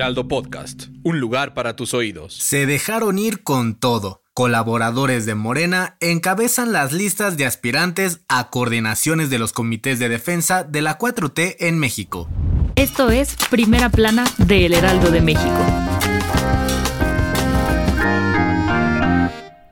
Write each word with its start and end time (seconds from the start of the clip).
Heraldo 0.00 0.28
Podcast, 0.28 0.84
un 1.02 1.20
lugar 1.20 1.52
para 1.52 1.76
tus 1.76 1.92
oídos. 1.92 2.32
Se 2.32 2.64
dejaron 2.64 3.18
ir 3.18 3.42
con 3.42 3.74
todo. 3.74 4.22
Colaboradores 4.32 5.26
de 5.26 5.34
Morena 5.34 5.98
encabezan 6.00 6.72
las 6.72 6.94
listas 6.94 7.36
de 7.36 7.44
aspirantes 7.44 8.22
a 8.26 8.48
coordinaciones 8.48 9.28
de 9.28 9.38
los 9.38 9.52
comités 9.52 9.98
de 9.98 10.08
defensa 10.08 10.64
de 10.64 10.80
la 10.80 10.98
4T 10.98 11.56
en 11.60 11.78
México. 11.78 12.30
Esto 12.76 13.10
es 13.10 13.36
Primera 13.50 13.90
Plana 13.90 14.24
de 14.38 14.64
El 14.64 14.72
Heraldo 14.72 15.10
de 15.10 15.20
México. 15.20 15.99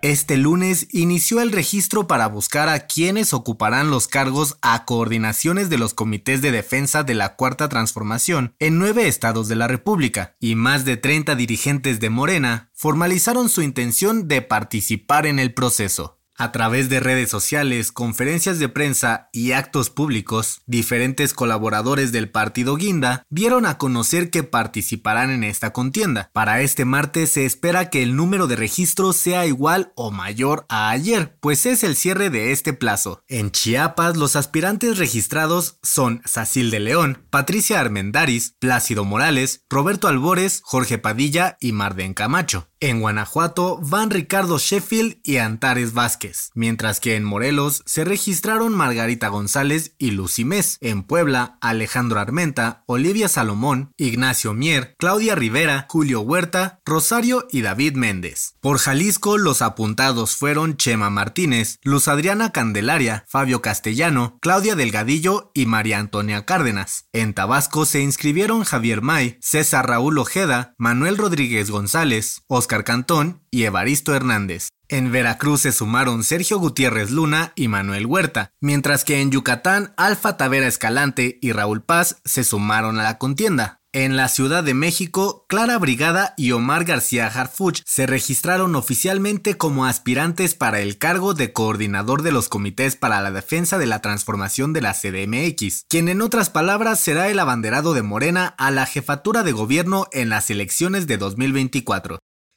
Este 0.09 0.39
lunes 0.39 0.89
inició 0.91 1.43
el 1.43 1.53
registro 1.53 2.07
para 2.07 2.29
buscar 2.29 2.71
a 2.71 2.87
quienes 2.87 3.35
ocuparán 3.35 3.91
los 3.91 4.09
cargos 4.09 4.57
a 4.63 4.87
coordinaciones 4.87 5.69
de 5.69 5.77
los 5.77 5.93
comités 5.93 6.41
de 6.41 6.51
defensa 6.51 7.03
de 7.03 7.13
la 7.13 7.37
Cuarta 7.37 7.69
Transformación 7.69 8.55
en 8.59 8.79
nueve 8.79 9.07
estados 9.07 9.49
de 9.49 9.57
la 9.57 9.69
República, 9.69 10.35
y 10.41 10.55
más 10.55 10.87
de 10.87 10.97
30 10.97 11.35
dirigentes 11.35 12.01
de 12.01 12.09
Morena 12.09 12.71
formalizaron 12.73 13.51
su 13.51 13.61
intención 13.61 14.29
de 14.29 14.41
participar 14.41 15.27
en 15.27 15.39
el 15.39 15.53
proceso. 15.53 16.18
A 16.41 16.53
través 16.53 16.89
de 16.89 17.01
redes 17.01 17.29
sociales, 17.31 17.91
conferencias 17.91 18.61
de 18.61 18.69
prensa 18.69 19.29
y 19.33 19.51
actos 19.51 19.91
públicos, 19.91 20.63
diferentes 20.67 21.35
colaboradores 21.35 22.13
del 22.13 22.31
partido 22.31 22.77
Guinda 22.77 23.25
dieron 23.29 23.67
a 23.67 23.77
conocer 23.77 24.31
que 24.31 24.45
participarán 24.45 25.31
en 25.31 25.43
esta 25.43 25.73
contienda. 25.73 26.31
Para 26.33 26.61
este 26.61 26.85
martes 26.85 27.33
se 27.33 27.45
espera 27.45 27.91
que 27.91 28.05
el 28.05 28.15
número 28.15 28.47
de 28.47 28.55
registros 28.55 29.17
sea 29.17 29.47
igual 29.47 29.93
o 29.97 30.13
mayor 30.13 30.65
a 30.69 30.91
ayer, 30.91 31.37
pues 31.41 31.67
es 31.67 31.83
el 31.83 31.97
cierre 31.97 32.31
de 32.31 32.53
este 32.53 32.73
plazo. 32.73 33.25
En 33.27 33.51
Chiapas, 33.51 34.17
los 34.17 34.37
aspirantes 34.37 34.97
registrados 34.97 35.79
son 35.83 36.23
Sacil 36.25 36.71
de 36.71 36.79
León, 36.79 37.27
Patricia 37.31 37.81
Armendaris, 37.81 38.55
Plácido 38.61 39.05
Morales, 39.05 39.65
Roberto 39.69 40.07
Albores, 40.07 40.61
Jorge 40.63 40.99
Padilla 40.99 41.57
y 41.59 41.73
Marden 41.73 42.15
Camacho. 42.15 42.69
En 42.81 43.01
Guanajuato 43.01 43.81
van 43.83 44.11
Ricardo 44.11 44.57
Sheffield 44.57 45.19
y 45.25 45.39
Antares 45.39 45.95
Vázquez, 45.95 46.28
mientras 46.55 47.01
que 47.01 47.17
en 47.17 47.25
Morelos 47.25 47.83
se 47.87 48.05
registraron 48.05 48.75
Margarita 48.75 49.29
González 49.29 49.95
y 49.99 50.13
Lucy 50.13 50.45
Mes. 50.45 50.79
En 50.81 51.03
Puebla, 51.03 51.59
Alejandro 51.61 52.21
Armenta, 52.21 52.85
Olivia 52.87 53.29
Salomón, 53.29 53.93
Ignacio 53.97 54.55
Mier, 54.55 54.95
Claudia 54.99 55.35
Rivera, 55.35 55.87
Julio 55.89 56.21
Huerta, 56.21 56.81
Rosario 56.85 57.47
y 57.51 57.63
David 57.63 57.95
Méndez. 57.95 58.55
Por 58.61 58.79
Jalisco, 58.79 59.39
los 59.39 59.63
apuntados 59.63 60.37
fueron 60.37 60.77
Chema 60.77 61.11
Martínez, 61.11 61.79
Luz 61.83 62.09
Adriana 62.09 62.53
Candelaria, 62.53 63.25
Fabio 63.29 63.63
Castellano, 63.63 64.39
Claudia 64.41 64.75
Delgadillo 64.75 65.51
y 65.55 65.67
María 65.67 65.99
Antonia 65.99 66.45
Cárdenas. 66.45 67.07
En 67.13 67.35
Tabasco 67.35 67.85
se 67.85 68.01
inscribieron 68.01 68.65
Javier 68.65 69.03
May, 69.03 69.39
César 69.41 69.89
Raúl 69.89 70.19
Ojeda, 70.19 70.75
Manuel 70.79 71.17
Rodríguez 71.17 71.71
González, 71.71 72.43
Oscar 72.47 72.85
Cantón 72.85 73.43
y 73.51 73.65
Evaristo 73.65 74.15
Hernández. 74.15 74.69
En 74.91 75.13
Veracruz 75.13 75.61
se 75.61 75.73
sumaron 75.73 76.25
Sergio 76.25 76.59
Gutiérrez 76.59 77.11
Luna 77.11 77.53
y 77.55 77.69
Manuel 77.69 78.07
Huerta, 78.07 78.53
mientras 78.59 79.05
que 79.05 79.21
en 79.21 79.31
Yucatán 79.31 79.93
Alfa 79.99 80.39
Tavera 80.39 80.67
Escalante 80.67 81.39
y 81.43 81.53
Raúl 81.53 81.83
Paz 81.83 82.23
se 82.25 82.43
sumaron 82.43 82.99
a 82.99 83.03
la 83.03 83.19
contienda. 83.19 83.83
En 83.93 84.17
la 84.17 84.29
Ciudad 84.29 84.65
de 84.65 84.73
México, 84.73 85.45
Clara 85.47 85.77
Brigada 85.77 86.33
y 86.39 86.53
Omar 86.53 86.85
García 86.85 87.27
Harfuch 87.27 87.83
se 87.85 88.07
registraron 88.07 88.77
oficialmente 88.77 89.59
como 89.59 89.85
aspirantes 89.85 90.55
para 90.55 90.81
el 90.81 90.97
cargo 90.97 91.35
de 91.35 91.53
coordinador 91.53 92.23
de 92.23 92.33
los 92.33 92.49
comités 92.49 92.97
para 92.97 93.21
la 93.21 93.31
defensa 93.31 93.77
de 93.77 93.87
la 93.87 94.01
transformación 94.01 94.73
de 94.73 94.81
la 94.81 94.95
CDMX, 94.95 95.85
quien 95.89 96.09
en 96.09 96.23
otras 96.23 96.49
palabras 96.49 96.99
será 96.99 97.29
el 97.29 97.39
abanderado 97.39 97.93
de 97.93 98.03
Morena 98.03 98.55
a 98.57 98.71
la 98.71 98.87
jefatura 98.87 99.43
de 99.43 99.53
gobierno 99.53 100.07
en 100.13 100.31
las 100.31 100.49
elecciones 100.49 101.07
de 101.07 101.19
2024. 101.19 102.19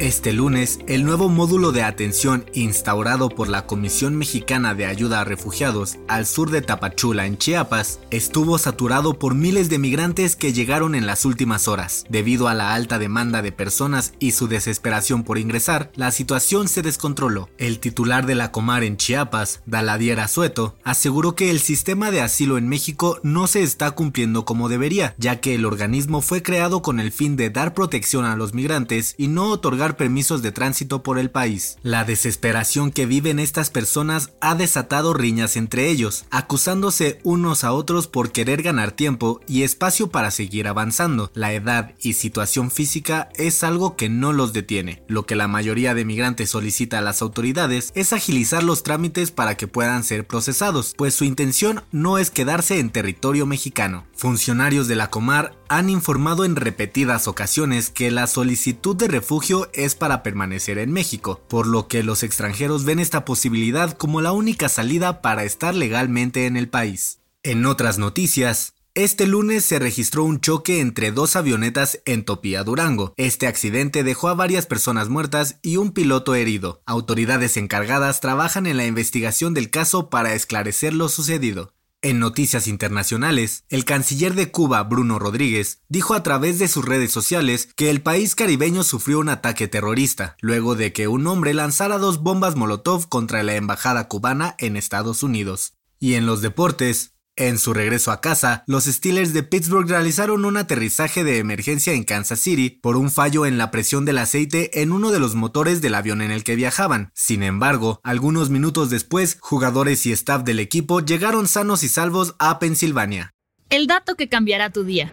Este 0.00 0.32
lunes, 0.32 0.78
el 0.86 1.04
nuevo 1.04 1.28
módulo 1.28 1.72
de 1.72 1.82
atención 1.82 2.46
instaurado 2.54 3.28
por 3.28 3.50
la 3.50 3.66
Comisión 3.66 4.16
Mexicana 4.16 4.72
de 4.72 4.86
Ayuda 4.86 5.20
a 5.20 5.24
Refugiados 5.24 5.98
al 6.08 6.24
sur 6.24 6.50
de 6.50 6.62
Tapachula, 6.62 7.26
en 7.26 7.36
Chiapas, 7.36 8.00
estuvo 8.10 8.56
saturado 8.56 9.18
por 9.18 9.34
miles 9.34 9.68
de 9.68 9.78
migrantes 9.78 10.36
que 10.36 10.54
llegaron 10.54 10.94
en 10.94 11.04
las 11.04 11.26
últimas 11.26 11.68
horas. 11.68 12.06
Debido 12.08 12.48
a 12.48 12.54
la 12.54 12.72
alta 12.72 12.98
demanda 12.98 13.42
de 13.42 13.52
personas 13.52 14.14
y 14.18 14.30
su 14.30 14.48
desesperación 14.48 15.22
por 15.22 15.36
ingresar, 15.36 15.92
la 15.96 16.12
situación 16.12 16.68
se 16.68 16.80
descontroló. 16.80 17.50
El 17.58 17.78
titular 17.78 18.24
de 18.24 18.36
la 18.36 18.52
Comar 18.52 18.84
en 18.84 18.96
Chiapas, 18.96 19.60
Daladier 19.66 20.26
Sueto, 20.28 20.76
aseguró 20.82 21.34
que 21.34 21.50
el 21.50 21.60
sistema 21.60 22.10
de 22.10 22.22
asilo 22.22 22.56
en 22.56 22.70
México 22.70 23.20
no 23.22 23.46
se 23.46 23.62
está 23.62 23.90
cumpliendo 23.90 24.46
como 24.46 24.70
debería, 24.70 25.14
ya 25.18 25.42
que 25.42 25.54
el 25.54 25.66
organismo 25.66 26.22
fue 26.22 26.42
creado 26.42 26.80
con 26.80 27.00
el 27.00 27.12
fin 27.12 27.36
de 27.36 27.50
dar 27.50 27.74
protección 27.74 28.24
a 28.24 28.34
los 28.34 28.54
migrantes 28.54 29.14
y 29.18 29.28
no 29.28 29.50
permisos 29.96 30.42
de 30.42 30.52
tránsito 30.52 31.02
por 31.02 31.18
el 31.18 31.30
país. 31.30 31.76
La 31.82 32.04
desesperación 32.04 32.90
que 32.90 33.06
viven 33.06 33.38
estas 33.38 33.70
personas 33.70 34.32
ha 34.40 34.54
desatado 34.54 35.14
riñas 35.14 35.56
entre 35.56 35.88
ellos, 35.88 36.24
acusándose 36.30 37.20
unos 37.22 37.64
a 37.64 37.72
otros 37.72 38.06
por 38.06 38.32
querer 38.32 38.62
ganar 38.62 38.92
tiempo 38.92 39.40
y 39.46 39.62
espacio 39.62 40.10
para 40.10 40.30
seguir 40.30 40.68
avanzando. 40.68 41.30
La 41.34 41.52
edad 41.52 41.94
y 42.00 42.14
situación 42.14 42.70
física 42.70 43.28
es 43.34 43.62
algo 43.64 43.96
que 43.96 44.08
no 44.08 44.32
los 44.32 44.52
detiene. 44.52 45.02
Lo 45.08 45.26
que 45.26 45.36
la 45.36 45.48
mayoría 45.48 45.94
de 45.94 46.04
migrantes 46.04 46.50
solicita 46.50 46.98
a 46.98 47.02
las 47.02 47.22
autoridades 47.22 47.92
es 47.94 48.12
agilizar 48.12 48.62
los 48.62 48.82
trámites 48.82 49.30
para 49.30 49.56
que 49.56 49.68
puedan 49.68 50.04
ser 50.04 50.26
procesados, 50.26 50.94
pues 50.96 51.14
su 51.14 51.24
intención 51.24 51.82
no 51.92 52.18
es 52.18 52.30
quedarse 52.30 52.78
en 52.78 52.90
territorio 52.90 53.46
mexicano. 53.46 54.06
Funcionarios 54.14 54.88
de 54.88 54.96
la 54.96 55.10
Comar 55.10 55.56
han 55.68 55.88
informado 55.88 56.44
en 56.44 56.56
repetidas 56.56 57.28
ocasiones 57.28 57.90
que 57.90 58.10
la 58.10 58.26
solicitud 58.26 58.96
de 58.96 59.08
refugio 59.08 59.70
es 59.84 59.94
para 59.94 60.22
permanecer 60.22 60.78
en 60.78 60.92
México, 60.92 61.40
por 61.48 61.66
lo 61.66 61.88
que 61.88 62.02
los 62.02 62.22
extranjeros 62.22 62.84
ven 62.84 62.98
esta 62.98 63.24
posibilidad 63.24 63.96
como 63.96 64.20
la 64.20 64.32
única 64.32 64.68
salida 64.68 65.22
para 65.22 65.44
estar 65.44 65.74
legalmente 65.74 66.46
en 66.46 66.56
el 66.56 66.68
país. 66.68 67.20
En 67.42 67.64
otras 67.66 67.98
noticias, 67.98 68.74
este 68.94 69.26
lunes 69.26 69.64
se 69.64 69.78
registró 69.78 70.24
un 70.24 70.40
choque 70.40 70.80
entre 70.80 71.12
dos 71.12 71.36
avionetas 71.36 72.00
en 72.06 72.24
Topía, 72.24 72.64
Durango. 72.64 73.14
Este 73.16 73.46
accidente 73.46 74.02
dejó 74.02 74.28
a 74.28 74.34
varias 74.34 74.66
personas 74.66 75.08
muertas 75.08 75.60
y 75.62 75.76
un 75.76 75.92
piloto 75.92 76.34
herido. 76.34 76.82
Autoridades 76.86 77.56
encargadas 77.56 78.20
trabajan 78.20 78.66
en 78.66 78.76
la 78.76 78.86
investigación 78.86 79.54
del 79.54 79.70
caso 79.70 80.10
para 80.10 80.34
esclarecer 80.34 80.92
lo 80.92 81.08
sucedido. 81.08 81.72
En 82.02 82.18
noticias 82.18 82.66
internacionales, 82.66 83.64
el 83.68 83.84
canciller 83.84 84.34
de 84.34 84.50
Cuba, 84.50 84.82
Bruno 84.84 85.18
Rodríguez, 85.18 85.82
dijo 85.90 86.14
a 86.14 86.22
través 86.22 86.58
de 86.58 86.66
sus 86.66 86.82
redes 86.82 87.12
sociales 87.12 87.68
que 87.76 87.90
el 87.90 88.00
país 88.00 88.34
caribeño 88.34 88.84
sufrió 88.84 89.18
un 89.18 89.28
ataque 89.28 89.68
terrorista, 89.68 90.34
luego 90.40 90.76
de 90.76 90.94
que 90.94 91.08
un 91.08 91.26
hombre 91.26 91.52
lanzara 91.52 91.98
dos 91.98 92.22
bombas 92.22 92.56
Molotov 92.56 93.06
contra 93.10 93.42
la 93.42 93.54
embajada 93.54 94.08
cubana 94.08 94.54
en 94.56 94.78
Estados 94.78 95.22
Unidos. 95.22 95.74
Y 95.98 96.14
en 96.14 96.24
los 96.24 96.40
deportes, 96.40 97.12
en 97.40 97.58
su 97.58 97.72
regreso 97.72 98.12
a 98.12 98.20
casa, 98.20 98.64
los 98.66 98.84
Steelers 98.84 99.32
de 99.32 99.42
Pittsburgh 99.42 99.88
realizaron 99.88 100.44
un 100.44 100.58
aterrizaje 100.58 101.24
de 101.24 101.38
emergencia 101.38 101.94
en 101.94 102.04
Kansas 102.04 102.40
City 102.40 102.68
por 102.68 102.98
un 102.98 103.10
fallo 103.10 103.46
en 103.46 103.56
la 103.56 103.70
presión 103.70 104.04
del 104.04 104.18
aceite 104.18 104.82
en 104.82 104.92
uno 104.92 105.10
de 105.10 105.20
los 105.20 105.34
motores 105.34 105.80
del 105.80 105.94
avión 105.94 106.20
en 106.20 106.30
el 106.30 106.44
que 106.44 106.54
viajaban. 106.54 107.10
Sin 107.14 107.42
embargo, 107.42 108.00
algunos 108.04 108.50
minutos 108.50 108.90
después, 108.90 109.38
jugadores 109.40 110.04
y 110.04 110.12
staff 110.12 110.44
del 110.44 110.58
equipo 110.58 111.00
llegaron 111.00 111.48
sanos 111.48 111.82
y 111.82 111.88
salvos 111.88 112.34
a 112.38 112.58
Pensilvania. 112.58 113.32
El 113.70 113.86
dato 113.86 114.16
que 114.16 114.28
cambiará 114.28 114.70
tu 114.70 114.84
día. 114.84 115.12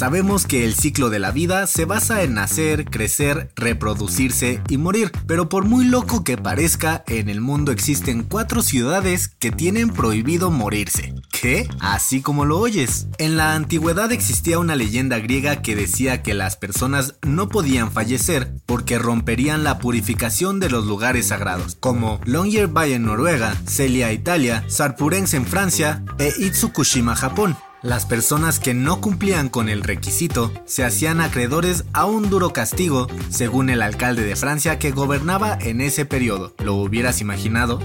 Sabemos 0.00 0.46
que 0.46 0.64
el 0.64 0.74
ciclo 0.74 1.10
de 1.10 1.18
la 1.18 1.30
vida 1.30 1.66
se 1.66 1.84
basa 1.84 2.22
en 2.22 2.32
nacer, 2.32 2.86
crecer, 2.86 3.50
reproducirse 3.54 4.62
y 4.66 4.78
morir, 4.78 5.12
pero 5.26 5.50
por 5.50 5.66
muy 5.66 5.84
loco 5.84 6.24
que 6.24 6.38
parezca, 6.38 7.04
en 7.06 7.28
el 7.28 7.42
mundo 7.42 7.70
existen 7.70 8.22
cuatro 8.22 8.62
ciudades 8.62 9.28
que 9.28 9.52
tienen 9.52 9.90
prohibido 9.90 10.50
morirse. 10.50 11.14
¿Qué? 11.30 11.68
Así 11.80 12.22
como 12.22 12.46
lo 12.46 12.58
oyes. 12.60 13.08
En 13.18 13.36
la 13.36 13.54
antigüedad 13.54 14.10
existía 14.10 14.58
una 14.58 14.74
leyenda 14.74 15.18
griega 15.18 15.60
que 15.60 15.76
decía 15.76 16.22
que 16.22 16.32
las 16.32 16.56
personas 16.56 17.16
no 17.20 17.50
podían 17.50 17.92
fallecer 17.92 18.54
porque 18.64 18.98
romperían 18.98 19.64
la 19.64 19.78
purificación 19.80 20.60
de 20.60 20.70
los 20.70 20.86
lugares 20.86 21.26
sagrados, 21.26 21.76
como 21.78 22.22
Longyearbyen 22.24 23.02
en 23.02 23.04
Noruega, 23.04 23.54
Celia 23.66 24.14
Italia, 24.14 24.64
Sarpurense 24.68 25.36
en 25.36 25.44
Francia 25.44 26.02
e 26.18 26.32
Itsukushima 26.38 27.14
Japón. 27.14 27.54
Las 27.82 28.04
personas 28.04 28.60
que 28.60 28.74
no 28.74 29.00
cumplían 29.00 29.48
con 29.48 29.70
el 29.70 29.82
requisito 29.82 30.52
se 30.66 30.84
hacían 30.84 31.22
acreedores 31.22 31.84
a 31.94 32.04
un 32.04 32.28
duro 32.28 32.52
castigo, 32.52 33.06
según 33.30 33.70
el 33.70 33.80
alcalde 33.80 34.22
de 34.22 34.36
Francia 34.36 34.78
que 34.78 34.90
gobernaba 34.90 35.56
en 35.58 35.80
ese 35.80 36.04
periodo. 36.04 36.52
¿Lo 36.58 36.74
hubieras 36.74 37.22
imaginado? 37.22 37.80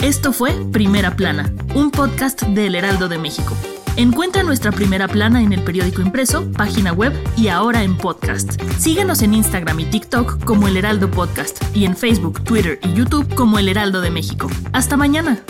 Esto 0.00 0.32
fue 0.32 0.52
Primera 0.70 1.16
Plana, 1.16 1.52
un 1.74 1.90
podcast 1.90 2.42
del 2.42 2.76
Heraldo 2.76 3.08
de 3.08 3.18
México. 3.18 3.56
Encuentra 3.96 4.44
nuestra 4.44 4.70
primera 4.70 5.08
plana 5.08 5.42
en 5.42 5.52
el 5.52 5.64
periódico 5.64 6.02
impreso, 6.02 6.50
página 6.52 6.92
web 6.92 7.12
y 7.36 7.48
ahora 7.48 7.82
en 7.82 7.96
podcast. 7.96 8.60
Síguenos 8.78 9.22
en 9.22 9.34
Instagram 9.34 9.80
y 9.80 9.84
TikTok 9.86 10.44
como 10.44 10.68
El 10.68 10.76
Heraldo 10.76 11.10
Podcast 11.10 11.60
y 11.74 11.84
en 11.84 11.96
Facebook, 11.96 12.44
Twitter 12.44 12.78
y 12.84 12.94
YouTube 12.94 13.34
como 13.34 13.58
El 13.58 13.68
Heraldo 13.68 14.00
de 14.00 14.10
México. 14.10 14.48
Hasta 14.72 14.96
mañana. 14.96 15.42